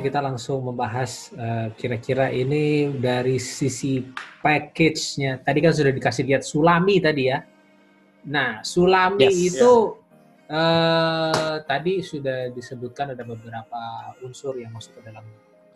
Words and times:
berarti 0.00 0.16
kita 0.16 0.20
langsung 0.24 0.64
membahas 0.64 1.28
uh, 1.36 1.68
kira-kira 1.76 2.32
ini 2.32 2.88
dari 2.96 3.36
sisi 3.36 4.00
package-nya. 4.40 5.44
Tadi 5.44 5.58
kan 5.60 5.76
sudah 5.76 5.92
dikasih 5.92 6.24
lihat 6.24 6.40
Sulami 6.40 6.96
tadi 7.04 7.28
ya. 7.28 7.44
Nah, 8.24 8.64
Sulami 8.64 9.28
yes, 9.28 9.52
itu 9.52 10.00
yeah. 10.48 10.56
uh, 10.56 11.56
tadi 11.68 12.00
sudah 12.00 12.48
disebutkan 12.56 13.12
ada 13.12 13.20
beberapa 13.28 14.16
unsur 14.24 14.56
yang 14.56 14.72
masuk 14.72 14.96
ke 14.96 15.12
dalam 15.12 15.24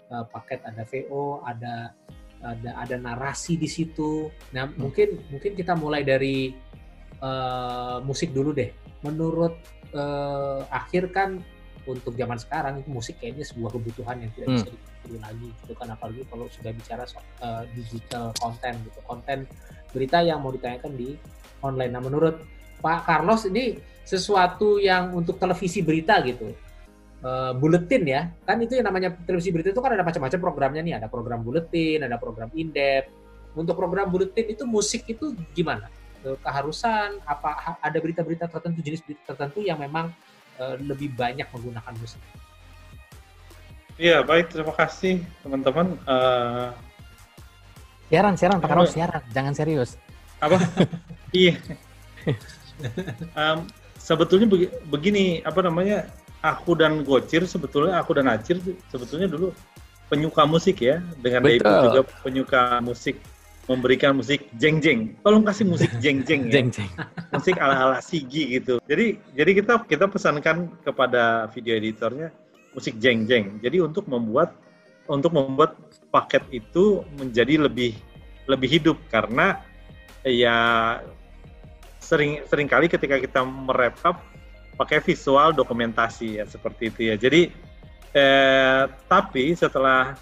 uh, 0.08 0.24
paket. 0.32 0.64
Ada 0.64 0.88
VO, 0.88 1.44
ada 1.44 1.92
ada 2.40 2.70
ada 2.80 2.96
narasi 2.96 3.60
di 3.60 3.68
situ. 3.68 4.32
Nah, 4.56 4.64
hmm. 4.64 4.80
mungkin 4.80 5.08
mungkin 5.28 5.52
kita 5.52 5.76
mulai 5.76 6.00
dari 6.00 6.56
uh, 7.20 8.00
musik 8.00 8.32
dulu 8.32 8.56
deh. 8.56 8.72
Menurut 9.04 9.52
uh, 9.92 10.64
akhir 10.72 11.12
kan 11.12 11.44
untuk 11.84 12.16
zaman 12.16 12.38
sekarang 12.40 12.80
itu 12.80 12.88
musik 12.88 13.16
kayaknya 13.20 13.44
sebuah 13.44 13.70
kebutuhan 13.76 14.16
yang 14.24 14.30
tidak 14.32 14.48
hmm. 14.48 14.56
bisa 14.56 14.68
dipilih 14.72 15.20
lagi 15.20 15.48
gitu 15.62 15.72
kan 15.76 15.88
apalagi 15.92 16.22
kalau 16.28 16.46
sudah 16.48 16.72
bicara 16.72 17.02
so, 17.04 17.20
uh, 17.44 17.62
digital 17.76 18.32
content 18.40 18.76
gitu. 18.84 18.98
Konten 19.04 19.38
berita 19.92 20.18
yang 20.24 20.40
mau 20.40 20.50
ditanyakan 20.50 20.92
di 20.96 21.14
online. 21.60 21.92
Nah 21.92 22.02
menurut 22.02 22.36
Pak 22.80 23.08
Carlos 23.08 23.44
ini 23.48 23.78
sesuatu 24.04 24.76
yang 24.76 25.16
untuk 25.16 25.40
televisi 25.40 25.80
berita 25.80 26.20
gitu 26.24 26.52
uh, 27.24 27.52
buletin 27.56 28.04
ya. 28.04 28.22
Kan 28.44 28.60
itu 28.60 28.76
yang 28.76 28.86
namanya 28.88 29.16
televisi 29.24 29.48
berita 29.52 29.72
itu 29.72 29.80
kan 29.80 29.96
ada 29.96 30.04
macam-macam 30.04 30.38
programnya 30.40 30.82
nih. 30.84 30.94
Ada 31.00 31.08
program 31.08 31.40
buletin 31.40 32.04
ada 32.04 32.20
program 32.20 32.52
indep 32.52 33.08
untuk 33.54 33.78
program 33.78 34.10
buletin 34.10 34.50
itu 34.50 34.66
musik 34.68 35.06
itu 35.08 35.32
gimana? 35.56 35.88
Keharusan 36.24 37.20
apa 37.28 37.76
ada 37.80 37.98
berita-berita 38.00 38.48
tertentu 38.48 38.80
jenis 38.80 39.04
berita 39.04 39.32
tertentu 39.32 39.60
yang 39.60 39.76
memang 39.76 40.12
uh, 40.58 40.76
lebih 40.80 41.14
banyak 41.14 41.46
menggunakan 41.50 41.94
musik. 41.98 42.20
Iya 43.94 44.26
baik 44.26 44.50
terima 44.50 44.74
kasih 44.74 45.22
teman-teman. 45.46 45.94
Uh... 46.04 46.74
Siaran 48.10 48.34
siaran 48.34 48.58
Pak 48.58 48.68
Karol 48.68 48.90
siaran 48.90 49.22
jangan 49.30 49.54
serius. 49.54 49.96
Apa? 50.42 50.58
iya. 51.34 51.54
um, 53.38 53.66
sebetulnya 53.98 54.50
begini 54.90 55.40
apa 55.46 55.62
namanya 55.62 56.10
aku 56.44 56.76
dan 56.76 57.06
Gocir 57.06 57.48
sebetulnya 57.48 57.96
aku 57.96 58.12
dan 58.18 58.28
Acir 58.28 58.60
sebetulnya 58.92 59.30
dulu 59.30 59.54
penyuka 60.12 60.44
musik 60.44 60.84
ya 60.84 61.00
dengan 61.24 61.40
Betul. 61.40 61.80
juga 61.88 62.02
penyuka 62.20 62.62
musik 62.84 63.16
memberikan 63.64 64.16
musik 64.16 64.44
jeng 64.60 64.80
jeng. 64.80 65.16
Tolong 65.24 65.44
kasih 65.44 65.64
musik 65.64 65.90
jeng 66.04 66.24
jeng 66.24 66.48
ya. 66.48 66.60
jeng 66.60 66.68
jeng. 66.72 66.90
musik 67.32 67.56
ala 67.56 67.74
ala 67.74 67.98
Sigi 68.04 68.60
gitu. 68.60 68.80
Jadi 68.84 69.18
jadi 69.32 69.50
kita 69.56 69.74
kita 69.88 70.06
pesankan 70.08 70.72
kepada 70.84 71.48
video 71.52 71.74
editornya 71.76 72.28
musik 72.76 72.96
jeng 73.00 73.24
jeng. 73.24 73.58
Jadi 73.64 73.80
untuk 73.80 74.04
membuat 74.10 74.52
untuk 75.08 75.32
membuat 75.36 75.76
paket 76.12 76.44
itu 76.52 77.04
menjadi 77.16 77.64
lebih 77.64 77.96
lebih 78.44 78.68
hidup 78.68 78.96
karena 79.08 79.60
ya 80.24 80.56
sering 82.00 82.44
sering 82.48 82.68
kali 82.68 82.88
ketika 82.88 83.16
kita 83.16 83.40
merep 83.44 83.96
up 84.04 84.20
pakai 84.76 85.00
visual 85.00 85.56
dokumentasi 85.56 86.40
ya 86.40 86.44
seperti 86.44 86.92
itu 86.92 87.00
ya. 87.08 87.16
Jadi 87.16 87.48
eh, 88.12 88.82
tapi 89.08 89.56
setelah 89.56 90.12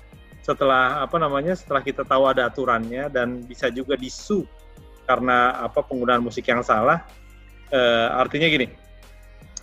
setelah 0.43 1.07
apa 1.07 1.17
namanya 1.23 1.55
setelah 1.55 1.81
kita 1.81 2.03
tahu 2.03 2.27
ada 2.27 2.51
aturannya 2.51 3.07
dan 3.09 3.47
bisa 3.47 3.71
juga 3.71 3.95
disu 3.95 4.43
karena 5.07 5.55
apa 5.63 5.83
penggunaan 5.83 6.23
musik 6.23 6.51
yang 6.51 6.67
salah 6.67 7.07
eh, 7.71 8.09
artinya 8.11 8.51
gini 8.51 8.67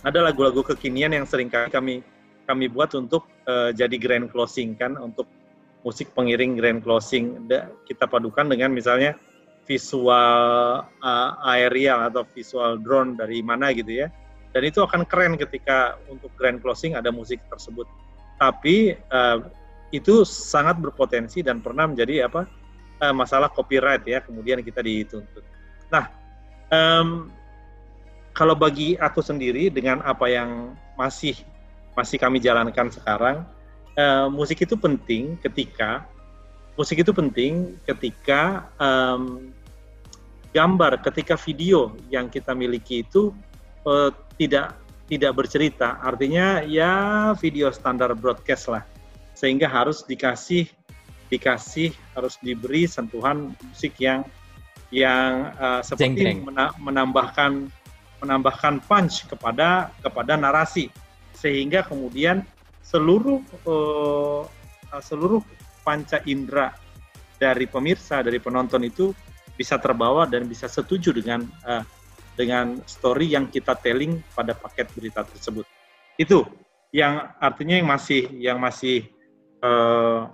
ada 0.00 0.24
lagu-lagu 0.24 0.64
kekinian 0.64 1.12
yang 1.12 1.28
sering 1.28 1.52
kami 1.52 2.00
kami 2.48 2.64
buat 2.72 2.96
untuk 2.96 3.28
eh, 3.44 3.76
jadi 3.76 3.96
grand 4.00 4.32
closing 4.32 4.72
kan 4.72 4.96
untuk 4.96 5.28
musik 5.84 6.12
pengiring 6.16 6.56
grand 6.56 6.80
closing 6.80 7.44
kita 7.84 8.04
padukan 8.08 8.48
dengan 8.48 8.72
misalnya 8.72 9.16
visual 9.70 10.82
uh, 10.82 11.30
aerial 11.54 12.10
atau 12.10 12.26
visual 12.34 12.74
drone 12.82 13.14
dari 13.14 13.38
mana 13.38 13.70
gitu 13.70 14.02
ya. 14.02 14.10
Dan 14.50 14.66
itu 14.66 14.82
akan 14.82 15.06
keren 15.06 15.38
ketika 15.38 15.94
untuk 16.10 16.34
grand 16.34 16.58
closing 16.58 16.98
ada 16.98 17.14
musik 17.14 17.38
tersebut. 17.46 17.86
Tapi 18.34 18.98
uh, 19.14 19.46
itu 19.90 20.22
sangat 20.22 20.78
berpotensi 20.78 21.42
dan 21.42 21.58
pernah 21.58 21.86
menjadi 21.86 22.30
apa 22.30 22.46
uh, 23.02 23.14
masalah 23.14 23.50
copyright 23.50 24.06
ya 24.06 24.22
kemudian 24.22 24.62
kita 24.62 24.82
dituntut. 24.82 25.42
Nah 25.90 26.10
um, 26.70 27.28
kalau 28.32 28.54
bagi 28.54 28.94
aku 28.96 29.20
sendiri 29.20 29.68
dengan 29.68 30.00
apa 30.06 30.30
yang 30.30 30.72
masih 30.94 31.34
masih 31.98 32.16
kami 32.16 32.38
jalankan 32.38 32.88
sekarang 32.88 33.42
uh, 33.98 34.30
musik 34.30 34.62
itu 34.62 34.78
penting 34.78 35.34
ketika 35.42 36.06
musik 36.78 37.02
itu 37.02 37.10
penting 37.10 37.76
ketika 37.84 38.70
um, 38.78 39.50
gambar 40.54 41.02
ketika 41.02 41.34
video 41.38 41.94
yang 42.10 42.30
kita 42.30 42.54
miliki 42.54 43.02
itu 43.02 43.34
uh, 43.84 44.10
tidak 44.38 44.78
tidak 45.10 45.32
bercerita 45.34 45.98
artinya 46.00 46.62
ya 46.62 47.34
video 47.36 47.74
standar 47.74 48.14
broadcast 48.14 48.70
lah 48.70 48.82
sehingga 49.40 49.64
harus 49.72 50.04
dikasih 50.04 50.68
dikasih 51.32 51.96
harus 52.12 52.36
diberi 52.44 52.84
sentuhan 52.84 53.56
musik 53.72 53.96
yang 53.96 54.20
yang 54.92 55.54
uh, 55.56 55.80
seperti 55.80 56.42
mena 56.42 56.74
menambahkan 56.76 57.72
menambahkan 58.20 58.84
punch 58.84 59.24
kepada 59.30 59.88
kepada 60.04 60.36
narasi. 60.36 60.92
Sehingga 61.32 61.80
kemudian 61.86 62.44
seluruh 62.84 63.40
uh, 63.64 64.44
seluruh 65.00 65.40
panca 65.86 66.20
indera 66.28 66.74
dari 67.40 67.64
pemirsa 67.64 68.20
dari 68.20 68.36
penonton 68.36 68.84
itu 68.84 69.16
bisa 69.56 69.80
terbawa 69.80 70.28
dan 70.28 70.44
bisa 70.44 70.68
setuju 70.68 71.16
dengan 71.16 71.48
uh, 71.64 71.86
dengan 72.34 72.82
story 72.84 73.32
yang 73.32 73.48
kita 73.48 73.78
telling 73.78 74.20
pada 74.34 74.52
paket 74.52 74.90
berita 74.92 75.24
tersebut. 75.24 75.64
Itu 76.18 76.44
yang 76.90 77.30
artinya 77.38 77.78
yang 77.78 77.88
masih 77.88 78.22
yang 78.36 78.58
masih 78.58 79.06
uh, 79.64 80.28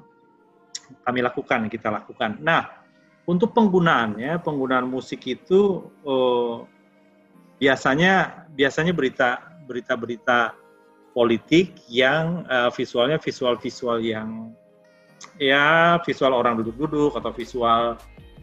kami 1.03 1.21
lakukan, 1.23 1.67
kita 1.71 1.91
lakukan. 1.91 2.39
Nah, 2.43 2.87
untuk 3.27 3.51
penggunaannya, 3.55 4.39
penggunaan 4.43 4.87
musik 4.87 5.27
itu 5.27 5.91
uh, 6.07 6.63
biasanya 7.59 8.47
biasanya 8.55 8.93
berita 8.95 9.43
berita-berita 9.67 10.55
politik 11.11 11.75
yang 11.89 12.47
uh, 12.47 12.71
visualnya 12.71 13.17
visual-visual 13.19 13.99
yang 14.05 14.53
ya 15.41 15.97
visual 16.05 16.37
orang 16.37 16.61
duduk-duduk 16.61 17.17
atau 17.17 17.33
visual 17.33 17.97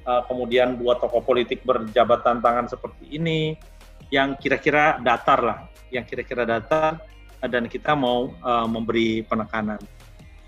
uh, 0.04 0.22
kemudian 0.26 0.76
dua 0.76 0.98
tokoh 0.98 1.22
politik 1.22 1.62
berjabat 1.64 2.26
tangan 2.26 2.66
seperti 2.66 3.14
ini 3.14 3.56
yang 4.12 4.38
kira-kira 4.38 5.00
datar 5.02 5.40
lah, 5.42 5.60
yang 5.90 6.06
kira-kira 6.06 6.46
datar 6.46 7.02
dan 7.42 7.66
kita 7.66 7.98
mau 7.98 8.34
uh, 8.44 8.68
memberi 8.70 9.26
penekanan. 9.26 9.82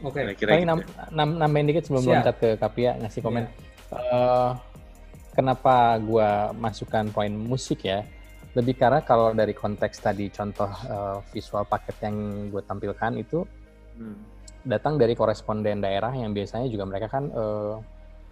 Oke. 0.04 0.22
Okay. 0.24 0.36
Kira 0.36 0.52
gitu. 0.60 0.68
nam, 0.68 0.80
nam, 1.14 1.30
nambahin 1.40 1.68
dikit 1.72 1.88
sebelum 1.88 2.04
loncat 2.04 2.36
ke 2.36 2.50
Kapia 2.60 3.00
ngasih 3.00 3.22
komen. 3.24 3.44
Yeah. 3.46 3.54
Iya. 3.96 4.12
Uh, 4.12 4.52
kenapa 5.32 5.96
gue 6.02 6.30
masukkan 6.60 7.06
poin 7.14 7.32
musik 7.32 7.88
ya? 7.88 8.04
Lebih 8.56 8.80
karena 8.80 9.04
kalau 9.04 9.36
dari 9.36 9.52
konteks 9.52 10.00
tadi 10.00 10.32
contoh 10.32 10.68
uh, 10.68 11.20
visual 11.32 11.68
paket 11.68 11.96
yang 12.08 12.48
gue 12.52 12.64
tampilkan 12.64 13.14
itu 13.20 13.44
hmm. 14.00 14.18
datang 14.68 14.96
dari 14.96 15.16
koresponden 15.16 15.84
daerah 15.84 16.12
yang 16.16 16.32
biasanya 16.32 16.72
juga 16.72 16.88
mereka 16.88 17.08
kan 17.12 17.28
uh, 17.36 17.80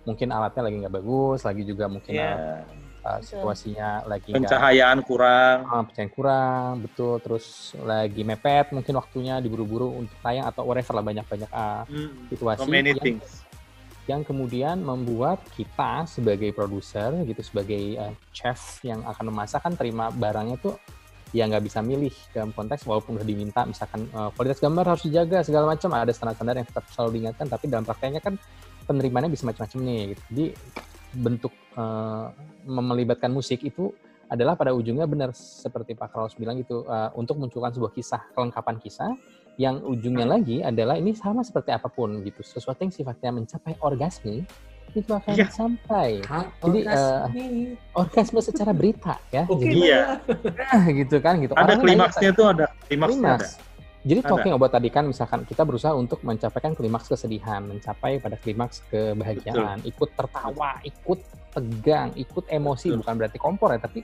mungkin 0.03 0.31
alatnya 0.31 0.63
lagi 0.67 0.75
nggak 0.83 0.95
bagus, 0.95 1.39
lagi 1.43 1.63
juga 1.63 1.87
mungkin 1.91 2.15
yeah 2.15 2.63
uh, 3.03 3.19
situasinya 3.19 4.07
lagi 4.07 4.31
pencahayaan 4.31 5.03
gak, 5.03 5.07
kurang 5.07 5.57
uh, 5.67 5.83
pencahayaan 5.85 6.13
kurang 6.15 6.71
betul 6.81 7.15
terus 7.19 7.75
lagi 7.83 8.21
mepet 8.23 8.71
mungkin 8.71 8.93
waktunya 8.97 9.37
diburu-buru 9.43 10.03
untuk 10.03 10.17
tayang 10.23 10.47
atau 10.47 10.63
whatever 10.63 10.97
lah 10.97 11.05
banyak-banyak 11.05 11.51
uh, 11.51 11.83
hmm, 11.85 12.31
situasi 12.31 12.59
so 12.63 12.71
yang, 12.71 12.99
things. 13.03 13.29
yang 14.07 14.21
kemudian 14.23 14.81
membuat 14.81 15.43
kita 15.53 16.07
sebagai 16.07 16.49
produser 16.55 17.13
gitu 17.27 17.41
sebagai 17.43 17.99
uh, 17.99 18.13
chef 18.31 18.79
yang 18.81 19.03
akan 19.03 19.29
memasak 19.29 19.61
kan 19.61 19.75
terima 19.75 20.09
barangnya 20.09 20.57
tuh 20.59 20.75
ya 21.33 21.49
nggak 21.49 21.65
bisa 21.65 21.81
milih 21.81 22.13
dalam 22.29 22.53
konteks 22.53 22.85
walaupun 22.85 23.17
udah 23.17 23.25
diminta 23.25 23.65
misalkan 23.65 24.05
uh, 24.13 24.29
kualitas 24.37 24.61
gambar 24.61 24.85
harus 24.85 25.03
dijaga 25.09 25.41
segala 25.41 25.73
macam 25.73 25.89
ada 25.97 26.13
standar-standar 26.13 26.61
yang 26.61 26.67
tetap 26.69 26.85
selalu 26.93 27.09
diingatkan 27.17 27.49
tapi 27.49 27.65
dalam 27.65 27.81
prakteknya 27.81 28.21
kan 28.21 28.37
penerimaannya 28.85 29.33
bisa 29.33 29.49
macam-macam 29.49 29.79
nih 29.81 30.01
gitu. 30.13 30.21
jadi 30.29 30.45
bentuk 31.13 31.53
uh, 31.77 32.29
melibatkan 32.65 33.29
musik 33.29 33.61
itu 33.65 33.91
adalah 34.31 34.57
pada 34.57 34.73
ujungnya 34.73 35.05
benar 35.05 35.29
seperti 35.35 35.93
Pak 35.93 36.09
Kraus 36.09 36.33
bilang 36.33 36.57
itu 36.57 36.81
uh, 36.89 37.13
untuk 37.13 37.37
munculkan 37.37 37.69
sebuah 37.69 37.93
kisah 37.93 38.21
kelengkapan 38.33 38.81
kisah 38.81 39.13
yang 39.61 39.77
ujungnya 39.85 40.25
lagi 40.25 40.65
adalah 40.65 40.97
ini 40.97 41.13
sama 41.13 41.45
seperti 41.45 41.69
apa 41.69 41.85
pun 41.85 42.25
gitu 42.25 42.41
sesuatu 42.41 42.81
yang 42.81 42.89
sifatnya 42.89 43.29
mencapai 43.29 43.77
orgasme 43.85 44.41
itu 44.93 45.09
akan 45.09 45.33
ya. 45.33 45.49
sampai 45.49 46.21
ha, 46.25 46.49
jadi 46.65 46.79
orgasme. 46.85 47.41
Uh, 47.41 47.65
orgasme 47.97 48.39
secara 48.41 48.71
berita 48.73 49.17
ya 49.29 49.45
okay, 49.45 49.61
jadi 49.61 49.77
iya. 49.77 50.01
gitu 51.05 51.17
kan 51.21 51.41
gitu 51.41 51.53
ada 51.53 51.77
Orang 51.77 51.85
klimaksnya 51.85 52.29
itu 52.33 52.43
ada 52.45 52.65
klimaksnya 52.89 53.37
klimaks. 53.37 53.51
Jadi 54.03 54.19
talking 54.19 54.51
about 54.51 54.75
tadi 54.75 54.91
kan 54.91 55.07
misalkan 55.07 55.47
kita 55.47 55.63
berusaha 55.63 55.95
untuk 55.95 56.19
mencapaikan 56.27 56.75
klimaks 56.75 57.07
kesedihan, 57.07 57.63
mencapai 57.63 58.19
pada 58.19 58.35
klimaks 58.35 58.83
kebahagiaan, 58.91 59.79
Betul. 59.79 59.91
ikut 59.95 60.09
tertawa, 60.11 60.71
ikut 60.83 61.23
tegang, 61.53 62.09
ikut 62.17 62.49
emosi, 62.49 62.91
Betul. 62.91 62.99
bukan 63.05 63.13
berarti 63.21 63.37
kompor 63.37 63.69
ya, 63.71 63.79
tapi 63.79 64.01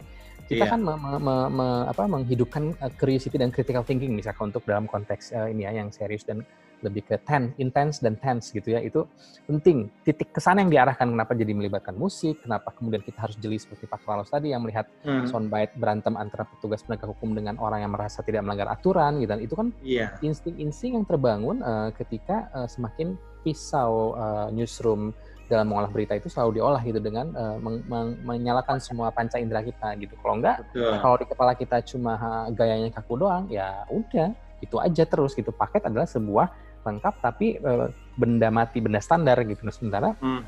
kita 0.49 0.65
yeah. 0.65 0.71
kan 0.73 0.81
me, 0.81 0.93
me, 0.97 1.35
me, 1.53 1.67
apa, 1.85 2.09
menghidupkan 2.09 2.73
uh, 2.81 2.89
curiosity 2.97 3.37
dan 3.37 3.53
critical 3.53 3.85
thinking 3.85 4.17
misalkan 4.17 4.49
untuk 4.49 4.65
dalam 4.65 4.89
konteks 4.89 5.29
uh, 5.33 5.45
ini 5.45 5.69
ya 5.69 5.77
yang 5.77 5.93
serius 5.93 6.25
dan 6.25 6.41
lebih 6.79 7.03
ke 7.05 7.19
ten, 7.27 7.51
intense 7.59 7.99
dan 7.99 8.15
tense 8.17 8.55
gitu 8.55 8.71
ya. 8.73 8.79
Itu 8.79 9.05
penting. 9.45 9.91
Titik 10.03 10.31
kesan 10.31 10.63
yang 10.63 10.71
diarahkan 10.71 11.11
kenapa 11.11 11.35
jadi 11.35 11.51
melibatkan 11.51 11.95
musik, 11.95 12.39
kenapa 12.43 12.71
kemudian 12.71 13.03
kita 13.03 13.19
harus 13.19 13.35
jeli 13.37 13.59
seperti 13.59 13.85
Pak 13.85 14.01
Carlos 14.07 14.31
tadi 14.31 14.55
yang 14.55 14.63
melihat 14.63 14.87
hmm. 15.03 15.27
soundbite 15.27 15.75
berantem 15.75 16.15
antara 16.15 16.47
petugas 16.47 16.81
penegak 16.87 17.11
hukum 17.11 17.35
dengan 17.35 17.59
orang 17.59 17.83
yang 17.83 17.91
merasa 17.91 18.23
tidak 18.23 18.47
melanggar 18.47 18.71
aturan 18.71 19.19
gitu. 19.19 19.31
Itu 19.43 19.55
kan 19.59 19.67
yeah. 19.83 20.15
insting-insting 20.23 20.95
yang 20.95 21.05
terbangun 21.05 21.61
uh, 21.61 21.91
ketika 21.93 22.47
uh, 22.55 22.67
semakin 22.67 23.19
pisau 23.43 24.15
uh, 24.15 24.47
newsroom 24.51 25.11
dalam 25.49 25.65
mengolah 25.73 25.89
berita 25.89 26.13
itu 26.13 26.29
selalu 26.29 26.61
diolah 26.61 26.81
gitu 26.85 27.01
dengan 27.01 27.33
uh, 27.33 27.57
meng 27.57 27.81
meng 27.89 28.13
menyalakan 28.21 28.77
semua 28.77 29.09
panca 29.09 29.41
indera 29.41 29.65
kita 29.65 29.97
gitu. 29.97 30.13
Kalau 30.21 30.37
enggak, 30.37 30.61
kalau 31.01 31.15
di 31.17 31.25
kepala 31.25 31.51
kita 31.57 31.81
cuma 31.89 32.13
gayanya 32.53 32.93
kaku 32.93 33.17
doang, 33.17 33.49
ya 33.49 33.83
udah 33.89 34.29
itu 34.61 34.77
aja 34.77 35.03
terus 35.09 35.33
gitu. 35.33 35.49
Paket 35.49 35.89
adalah 35.89 36.05
sebuah 36.05 36.69
lengkap 36.85 37.13
tapi 37.19 37.59
uh, 37.59 37.91
benda 38.15 38.47
mati 38.51 38.79
benda 38.79 38.99
standar 39.03 39.39
gitu 39.43 39.63
nah, 39.63 39.73
sementara 39.73 40.09
hmm. 40.19 40.41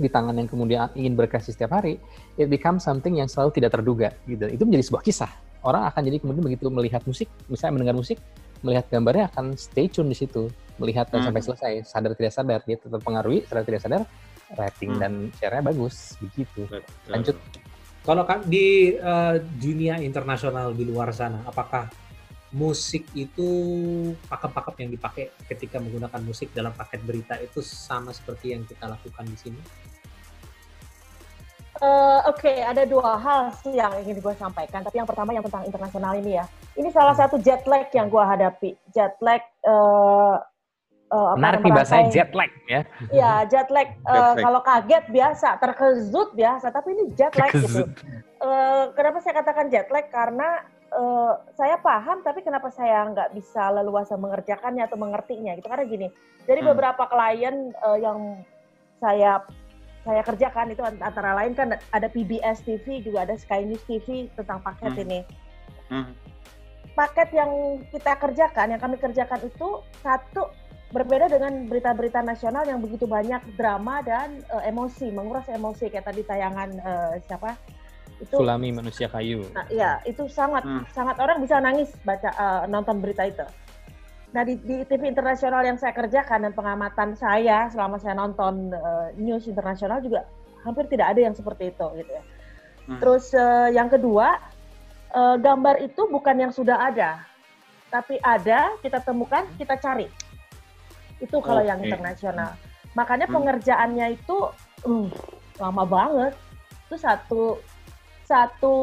di 0.00 0.08
tangan 0.08 0.34
yang 0.36 0.48
kemudian 0.48 0.88
ingin 0.96 1.16
berkreasi 1.16 1.52
setiap 1.52 1.80
hari 1.80 1.96
it 2.36 2.48
becomes 2.48 2.84
something 2.84 3.16
yang 3.16 3.28
selalu 3.28 3.52
tidak 3.56 3.76
terduga 3.76 4.12
gitu 4.28 4.48
itu 4.48 4.62
menjadi 4.64 4.84
sebuah 4.88 5.02
kisah 5.04 5.30
orang 5.64 5.88
akan 5.88 6.00
jadi 6.08 6.16
kemudian 6.20 6.44
begitu 6.44 6.68
melihat 6.72 7.02
musik 7.04 7.28
misalnya 7.48 7.80
mendengar 7.80 7.96
musik 7.96 8.16
melihat 8.60 8.84
gambarnya 8.92 9.32
akan 9.32 9.56
stay 9.56 9.88
tune 9.88 10.08
di 10.08 10.16
situ 10.16 10.48
melihat 10.80 11.08
hmm. 11.08 11.24
sampai 11.24 11.40
selesai 11.44 11.72
sadar 11.84 12.12
tidak 12.16 12.32
sadar 12.32 12.60
dia 12.64 12.76
tetap 12.76 13.00
pengaruhi 13.04 13.44
sadar 13.48 13.64
tidak 13.64 13.80
sadar 13.84 14.02
rating 14.58 14.96
hmm. 14.96 15.00
dan 15.00 15.12
share-nya 15.38 15.62
bagus 15.62 16.18
begitu 16.18 16.66
lanjut 17.06 17.36
kalau 18.00 18.24
kan 18.24 18.40
di 18.48 18.96
uh, 18.96 19.36
dunia 19.60 20.00
internasional 20.00 20.72
di 20.72 20.88
luar 20.88 21.12
sana 21.12 21.44
apakah 21.44 21.90
musik 22.50 23.06
itu 23.14 23.48
pakem-pakem 24.26 24.86
yang 24.86 24.90
dipakai 24.98 25.30
ketika 25.46 25.78
menggunakan 25.78 26.18
musik 26.26 26.50
dalam 26.50 26.74
paket 26.74 26.98
berita 27.06 27.38
itu 27.38 27.62
sama 27.62 28.10
seperti 28.10 28.54
yang 28.54 28.66
kita 28.66 28.90
lakukan 28.90 29.22
di 29.22 29.38
sini? 29.38 29.60
Uh, 31.80 32.20
Oke, 32.28 32.44
okay, 32.44 32.58
ada 32.60 32.84
dua 32.84 33.16
hal 33.16 33.56
sih 33.64 33.72
yang 33.72 33.94
ingin 34.04 34.20
gue 34.20 34.34
sampaikan. 34.36 34.84
Tapi 34.84 35.00
yang 35.00 35.08
pertama 35.08 35.32
yang 35.32 35.40
tentang 35.46 35.64
internasional 35.64 36.12
ini 36.18 36.36
ya. 36.36 36.44
Ini 36.76 36.92
salah 36.92 37.16
hmm. 37.16 37.22
satu 37.24 37.36
jet 37.40 37.64
lag 37.64 37.88
yang 37.96 38.12
gue 38.12 38.20
hadapi. 38.20 38.70
Jet 38.92 39.16
lag. 39.24 39.40
Uh, 39.64 40.36
uh, 41.10 41.34
Menarik 41.36 41.60
nih 41.66 41.72
bahasanya 41.74 42.06
jet 42.10 42.30
lag 42.32 42.50
ya. 42.66 42.80
Iya, 43.10 43.32
jet 43.50 43.68
lag. 43.68 43.88
Uh, 44.10 44.34
Kalau 44.38 44.60
kaget 44.62 45.04
biasa, 45.10 45.48
terkejut 45.62 46.34
biasa. 46.34 46.66
Tapi 46.74 46.88
ini 46.94 47.04
jet 47.14 47.34
lag 47.38 47.50
gitu. 47.54 47.86
Uh, 48.40 48.90
kenapa 48.96 49.22
saya 49.22 49.42
katakan 49.42 49.70
jet 49.70 49.86
lag? 49.92 50.06
Karena 50.10 50.64
uh, 50.94 51.32
saya 51.54 51.78
paham 51.78 52.22
tapi 52.22 52.42
kenapa 52.42 52.68
saya 52.70 53.06
nggak 53.10 53.34
bisa 53.34 53.70
leluasa 53.70 54.18
mengerjakannya 54.18 54.86
atau 54.86 54.98
mengertinya 54.98 55.54
gitu 55.58 55.70
karena 55.70 55.84
gini 55.86 56.08
jadi 56.46 56.60
hmm. 56.62 56.68
beberapa 56.74 57.02
klien 57.06 57.74
uh, 57.82 57.98
yang 57.98 58.42
saya 58.98 59.42
saya 60.00 60.24
kerjakan 60.24 60.72
itu 60.72 60.80
antara 60.82 61.36
lain 61.36 61.52
kan 61.52 61.76
ada 61.76 62.08
PBS 62.08 62.64
TV 62.64 63.04
juga 63.04 63.28
ada 63.28 63.36
Sky 63.36 63.68
News 63.68 63.84
TV 63.84 64.32
tentang 64.34 64.64
paket 64.64 64.92
hmm. 64.96 65.04
ini 65.06 65.20
hmm. 65.92 66.12
paket 66.96 67.28
yang 67.36 67.50
kita 67.92 68.12
kerjakan 68.18 68.66
yang 68.76 68.80
kami 68.80 68.96
kerjakan 68.98 69.40
itu 69.44 69.68
satu 70.00 70.50
berbeda 70.90 71.30
dengan 71.30 71.70
berita-berita 71.70 72.20
nasional 72.26 72.66
yang 72.66 72.82
begitu 72.82 73.06
banyak 73.06 73.38
drama 73.54 74.02
dan 74.02 74.42
uh, 74.50 74.62
emosi 74.66 75.14
menguras 75.14 75.46
emosi 75.46 75.86
kayak 75.86 76.10
tadi 76.10 76.26
tayangan 76.26 76.70
uh, 76.82 77.14
siapa 77.22 77.54
itu 78.20 78.36
Sulami 78.36 78.68
manusia 78.68 79.08
kayu. 79.08 79.48
Nah, 79.56 79.64
iya, 79.72 79.96
itu 80.04 80.28
sangat 80.28 80.60
hmm. 80.60 80.84
sangat 80.92 81.16
orang 81.16 81.40
bisa 81.40 81.56
nangis 81.56 81.88
baca 82.04 82.28
uh, 82.36 82.62
nonton 82.68 83.00
berita 83.00 83.24
itu. 83.24 83.46
Nah 84.30 84.46
di, 84.46 84.60
di 84.62 84.86
TV 84.86 85.10
internasional 85.10 85.64
yang 85.66 85.80
saya 85.80 85.90
kerjakan 85.90 86.46
dan 86.46 86.52
pengamatan 86.54 87.18
saya 87.18 87.66
selama 87.72 87.98
saya 87.98 88.14
nonton 88.14 88.70
uh, 88.70 89.10
news 89.18 89.48
internasional 89.50 89.98
juga 89.98 90.28
hampir 90.62 90.86
tidak 90.86 91.16
ada 91.16 91.20
yang 91.26 91.34
seperti 91.34 91.72
itu 91.74 91.86
gitu 91.98 92.10
ya. 92.12 92.22
Hmm. 92.86 93.00
Terus 93.02 93.32
uh, 93.34 93.72
yang 93.72 93.90
kedua 93.90 94.38
uh, 95.16 95.36
gambar 95.40 95.82
itu 95.82 96.06
bukan 96.06 96.36
yang 96.46 96.52
sudah 96.54 96.78
ada, 96.78 97.24
tapi 97.90 98.20
ada 98.22 98.76
kita 98.84 99.02
temukan 99.02 99.48
kita 99.58 99.74
cari. 99.80 100.06
Itu 101.20 101.38
kalau 101.44 101.62
okay. 101.62 101.70
yang 101.70 101.80
internasional. 101.84 102.56
Makanya 102.98 103.30
hmm. 103.30 103.36
pengerjaannya 103.36 104.06
itu 104.18 104.36
uh, 104.88 105.06
lama 105.60 105.84
banget. 105.86 106.32
Itu 106.88 106.96
satu 106.98 107.42
satu 108.30 108.74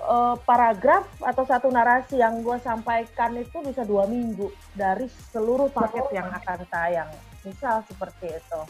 uh, 0.00 0.36
paragraf 0.48 1.04
atau 1.20 1.44
satu 1.44 1.68
narasi 1.68 2.24
yang 2.24 2.40
gue 2.40 2.56
sampaikan 2.64 3.36
itu 3.36 3.60
bisa 3.60 3.84
dua 3.84 4.08
minggu 4.08 4.48
dari 4.72 5.04
seluruh 5.28 5.68
paket 5.68 6.08
yang 6.16 6.32
akan 6.32 6.64
tayang. 6.72 7.12
Misal 7.44 7.84
seperti 7.84 8.32
itu. 8.32 8.60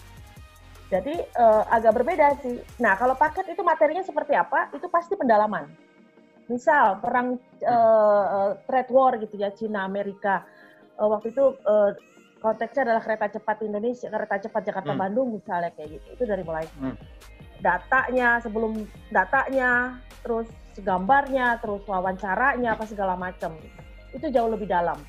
Jadi 0.91 1.15
uh, 1.39 1.63
agak 1.71 2.03
berbeda 2.03 2.35
sih. 2.43 2.59
Nah 2.83 2.99
kalau 2.99 3.15
paket 3.15 3.47
itu 3.55 3.63
materinya 3.63 4.03
seperti 4.03 4.35
apa? 4.35 4.75
Itu 4.75 4.91
pasti 4.91 5.15
pendalaman. 5.15 5.71
Misal 6.51 6.99
perang 6.99 7.39
uh, 7.63 8.59
trade 8.67 8.91
war 8.91 9.15
gitu 9.23 9.39
ya 9.39 9.55
Cina 9.55 9.87
Amerika. 9.87 10.43
Uh, 10.99 11.15
waktu 11.15 11.31
itu 11.31 11.55
uh, 11.63 11.95
konteksnya 12.45 12.85
adalah 12.85 13.01
kereta 13.01 13.41
cepat 13.41 13.57
Indonesia, 13.65 14.13
kereta 14.13 14.37
cepat 14.45 14.63
Jakarta 14.69 14.93
hmm. 14.93 15.01
Bandung 15.01 15.29
misalnya 15.33 15.73
kayak 15.73 15.97
gitu. 15.97 16.07
Itu 16.13 16.25
dari 16.29 16.45
mulai 16.45 16.69
hmm. 16.77 16.97
datanya 17.65 18.37
sebelum 18.45 18.85
datanya 19.09 19.97
terus 20.21 20.53
gambarnya 20.77 21.57
terus 21.65 21.81
wawancaranya 21.89 22.77
apa 22.77 22.85
segala 22.85 23.17
macam. 23.17 23.57
Itu 24.13 24.29
jauh 24.29 24.53
lebih 24.53 24.69
dalam. 24.69 25.01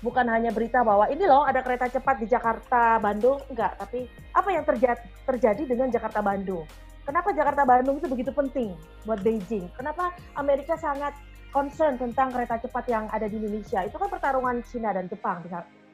Bukan 0.00 0.24
hanya 0.28 0.52
berita 0.52 0.80
bahwa 0.80 1.04
ini 1.12 1.28
loh 1.28 1.44
ada 1.44 1.60
kereta 1.60 1.92
cepat 1.92 2.24
di 2.24 2.32
Jakarta 2.32 2.96
Bandung. 2.96 3.44
Enggak 3.52 3.76
tapi 3.76 4.08
apa 4.32 4.48
yang 4.48 4.64
terjadi 4.64 5.04
terjadi 5.28 5.62
dengan 5.68 5.92
Jakarta 5.92 6.24
Bandung? 6.24 6.64
Kenapa 7.04 7.36
Jakarta 7.36 7.68
Bandung 7.68 8.00
itu 8.00 8.08
begitu 8.08 8.32
penting 8.32 8.72
buat 9.04 9.20
Beijing? 9.20 9.68
Kenapa 9.76 10.16
Amerika 10.40 10.72
sangat 10.80 11.12
concern 11.52 12.00
tentang 12.00 12.32
kereta 12.32 12.56
cepat 12.56 12.84
yang 12.88 13.04
ada 13.12 13.28
di 13.28 13.36
Indonesia? 13.36 13.84
Itu 13.84 14.00
kan 14.00 14.08
pertarungan 14.08 14.64
Cina 14.64 14.96
dan 14.96 15.04
Jepang 15.12 15.44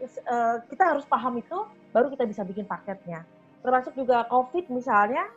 eh, 0.00 0.56
kita 0.68 0.96
harus 0.96 1.04
paham 1.04 1.36
itu 1.38 1.58
baru 1.92 2.08
kita 2.08 2.24
bisa 2.24 2.42
bikin 2.42 2.64
paketnya 2.64 3.22
termasuk 3.60 3.92
juga 3.92 4.24
COVID 4.28 4.72
misalnya 4.72 5.28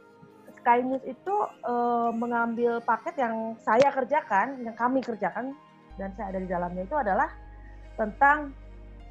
Sky 0.64 0.80
News 0.80 1.04
itu 1.04 1.36
uh, 1.68 2.16
mengambil 2.16 2.80
paket 2.80 3.20
yang 3.20 3.60
saya 3.60 3.92
kerjakan, 3.92 4.64
yang 4.64 4.72
kami 4.80 5.04
kerjakan 5.04 5.52
dan 6.00 6.16
saya 6.16 6.32
ada 6.32 6.40
di 6.40 6.48
dalamnya 6.48 6.88
itu 6.88 6.96
adalah 6.96 7.28
tentang 8.00 8.56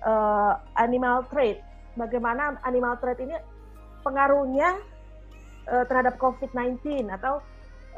uh, 0.01 0.57
animal 0.81 1.29
trade. 1.29 1.61
Bagaimana 1.93 2.57
animal 2.65 2.97
trade 3.05 3.29
ini 3.29 3.37
pengaruhnya 4.01 4.81
uh, 5.69 5.85
terhadap 5.85 6.17
COVID-19 6.17 7.13
atau 7.21 7.45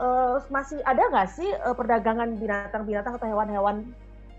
uh, 0.03 0.43
masih 0.51 0.83
ada 0.83 1.07
nggak 1.15 1.31
sih 1.31 1.47
uh, 1.63 1.79
perdagangan 1.79 2.35
binatang-binatang 2.35 3.15
atau 3.15 3.29
hewan-hewan 3.31 3.87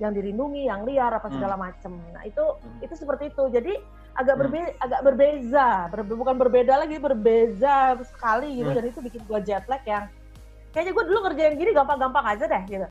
yang 0.02 0.12
dilindungi, 0.12 0.68
yang 0.68 0.84
liar 0.84 1.12
apa 1.16 1.32
segala 1.32 1.56
hmm. 1.56 1.64
macam. 1.64 1.92
Nah 2.12 2.24
itu 2.28 2.44
hmm. 2.44 2.86
itu 2.86 2.94
seperti 3.00 3.32
itu. 3.32 3.44
Jadi 3.48 3.74
agak 4.16 4.36
berbeda 4.40 4.70
hmm. 4.72 4.84
agak 4.86 5.02
berbeza 5.04 5.68
ber, 5.92 6.00
bukan 6.08 6.36
berbeda 6.40 6.74
lagi 6.80 6.98
berbeza 7.00 8.00
sekali 8.08 8.64
gitu 8.64 8.72
hmm. 8.72 8.78
dan 8.80 8.86
itu 8.88 9.00
bikin 9.04 9.22
gue 9.28 9.40
jet 9.44 9.68
lag 9.68 9.84
yang 9.84 10.08
kayaknya 10.72 10.92
gue 10.96 11.06
dulu 11.08 11.20
ngerjain 11.28 11.56
gini 11.60 11.72
gampang-gampang 11.76 12.26
aja 12.36 12.48
deh 12.48 12.64
gitu 12.68 12.84